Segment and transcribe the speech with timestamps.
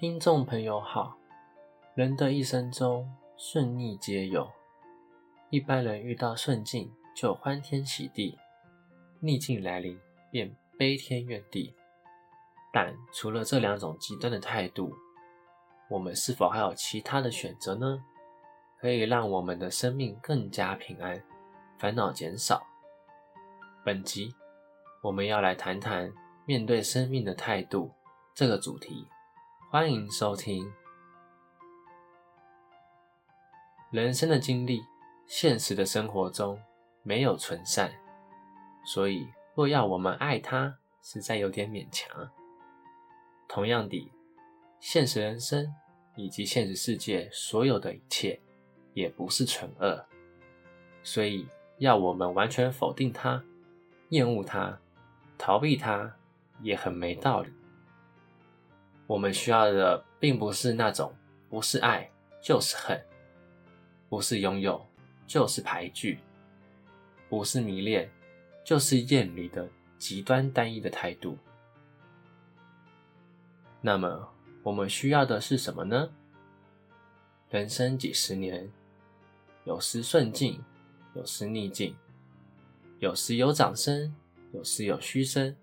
[0.00, 1.16] 听众朋友好，
[1.94, 4.50] 人的一生中顺逆皆有，
[5.50, 8.36] 一般人遇到顺境就欢天喜地，
[9.20, 9.96] 逆境来临
[10.32, 11.72] 便悲天怨地。
[12.72, 14.92] 但除了这两种极端的态度，
[15.88, 18.02] 我们是否还有其他的选择呢？
[18.80, 21.22] 可以让我们的生命更加平安，
[21.78, 22.66] 烦恼减少。
[23.84, 24.34] 本集
[25.02, 26.12] 我们要来谈谈
[26.46, 27.92] 面对生命的态度
[28.34, 29.06] 这个主题。
[29.74, 30.72] 欢迎收听。
[33.90, 34.80] 人生的经历，
[35.26, 36.62] 现实的生活中
[37.02, 37.92] 没有纯善，
[38.86, 42.30] 所以若要我们爱他，实在有点勉强。
[43.48, 44.12] 同样的，
[44.78, 45.66] 现实人生
[46.14, 48.40] 以及现实世界所有的一切，
[48.92, 50.06] 也不是纯恶，
[51.02, 51.48] 所以
[51.78, 53.42] 要我们完全否定它、
[54.10, 54.78] 厌恶它、
[55.36, 56.14] 逃避它，
[56.62, 57.52] 也很没道理。
[59.06, 61.14] 我们需要的并不是那种
[61.50, 62.10] 不是爱
[62.40, 62.98] 就是恨，
[64.08, 64.84] 不是拥有
[65.26, 66.18] 就是排拒，
[67.28, 68.10] 不是迷恋
[68.64, 71.36] 就是厌离的极端单一的态度。
[73.80, 74.28] 那么，
[74.62, 76.08] 我们需要的是什么呢？
[77.50, 78.70] 人生几十年，
[79.64, 80.64] 有时顺境，
[81.14, 81.94] 有时逆境，
[83.00, 84.14] 有时有掌声，
[84.52, 85.54] 有时有嘘声，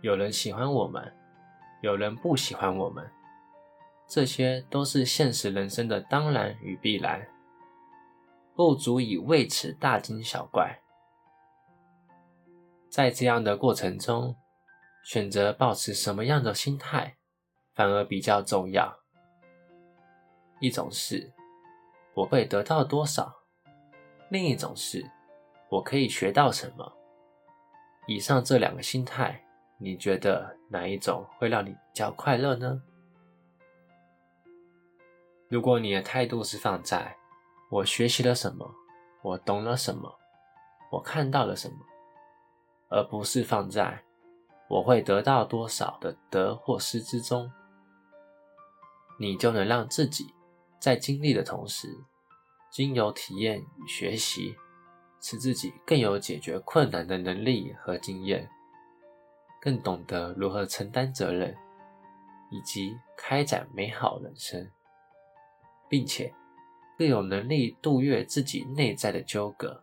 [0.00, 1.12] 有人喜欢我们。
[1.84, 3.06] 有人不喜欢我们，
[4.08, 7.28] 这些都是现实人生的当然与必然，
[8.54, 10.80] 不足以为此大惊小怪。
[12.88, 14.34] 在这样的过程中，
[15.04, 17.18] 选择保持什么样的心态，
[17.74, 19.00] 反而比较重要。
[20.60, 21.34] 一种是
[22.14, 23.30] 我会得到多少，
[24.30, 25.04] 另一种是
[25.68, 26.90] 我可以学到什么。
[28.06, 29.43] 以上这两个心态。
[29.78, 32.82] 你觉得哪一种会让你比较快乐呢？
[35.48, 37.16] 如果你的态度是放在
[37.70, 38.74] “我学习了什么，
[39.22, 40.18] 我懂了什么，
[40.90, 41.76] 我看到了什么”，
[42.88, 44.02] 而不是放在
[44.68, 47.52] “我会得到多少的得或失”之中，
[49.18, 50.32] 你就能让自己
[50.80, 51.88] 在经历的同时，
[52.72, 54.56] 经由体验与学习，
[55.20, 58.48] 使自己更有解决困难的能力和经验。
[59.64, 61.56] 更懂得如何承担责任，
[62.50, 64.70] 以及开展美好人生，
[65.88, 66.34] 并且
[66.98, 69.82] 更有能力度越自己内在的纠葛，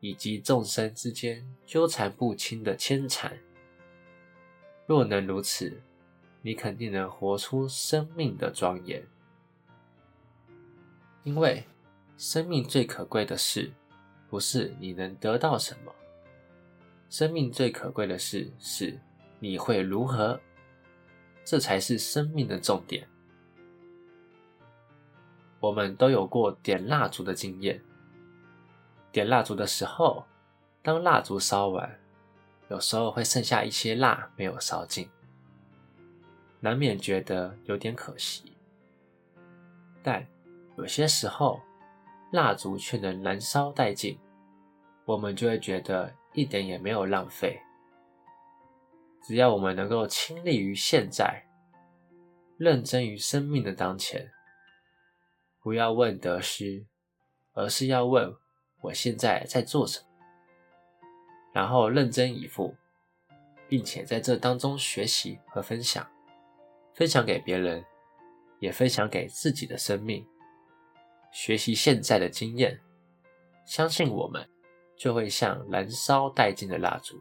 [0.00, 3.38] 以及众生之间纠缠不清的牵缠。
[4.86, 5.80] 若能如此，
[6.42, 9.06] 你肯定能活出生命的庄严。
[11.22, 11.62] 因为
[12.16, 13.72] 生命最可贵的事，
[14.28, 15.94] 不是你能得到什么。
[17.08, 18.98] 生命最可贵的事是
[19.38, 20.40] 你会如何，
[21.44, 23.06] 这才是生命的重点。
[25.60, 27.80] 我们都有过点蜡烛的经验。
[29.12, 30.24] 点蜡烛的时候，
[30.82, 31.98] 当蜡烛烧完，
[32.68, 35.08] 有时候会剩下一些蜡没有烧尽，
[36.58, 38.52] 难免觉得有点可惜。
[40.02, 40.26] 但
[40.76, 41.60] 有些时候，
[42.32, 44.18] 蜡烛却能燃烧殆尽，
[45.04, 46.12] 我们就会觉得。
[46.36, 47.60] 一点也没有浪费。
[49.26, 51.44] 只要我们能够亲历于现在，
[52.58, 54.30] 认真于生命的当前，
[55.60, 56.86] 不要问得失，
[57.54, 58.32] 而是要问
[58.82, 60.06] 我现在在做什么，
[61.52, 62.76] 然后认真以赴，
[63.66, 66.06] 并且在这当中学习和分享，
[66.94, 67.84] 分享给别人，
[68.60, 70.24] 也分享给自己的生命，
[71.32, 72.78] 学习现在的经验，
[73.64, 74.55] 相信我们。
[74.96, 77.16] 就会像燃烧殆尽的蜡烛，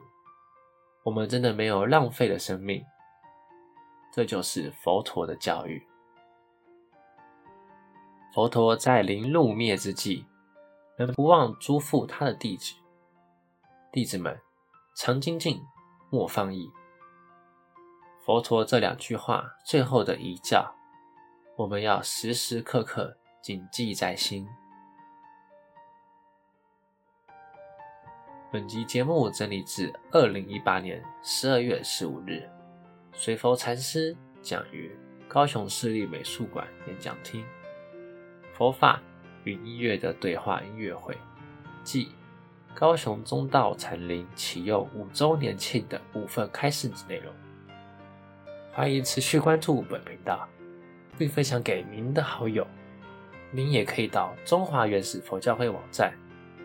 [1.04, 2.84] 我们真的没有浪费的生命。
[4.14, 5.86] 这就是佛陀的教育。
[8.34, 10.26] 佛陀在临入灭之际，
[10.98, 12.74] 仍不忘嘱咐他的弟子
[13.92, 14.40] ：“弟子们，
[14.96, 15.62] 常精进，
[16.10, 16.70] 莫放逸。”
[18.26, 20.74] 佛陀这两句话最后的遗教，
[21.58, 24.48] 我们要时时刻刻谨记在心。
[28.56, 32.42] 本集节目整理自二零一八年十二月十五日，
[33.12, 34.90] 随佛禅师讲于
[35.28, 37.44] 高雄市立美术馆演讲厅，
[38.54, 39.02] 佛法
[39.44, 41.18] 与音乐的对话音乐会，
[41.84, 42.08] 暨
[42.74, 47.34] 高雄中道禅林启佑五周年庆的部分开示之内容。
[48.72, 50.48] 欢迎持续关注本频道，
[51.18, 52.66] 并分享给您的好友。
[53.52, 56.14] 您也可以到中华原始佛教会网站。